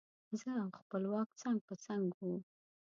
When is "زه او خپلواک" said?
0.39-1.29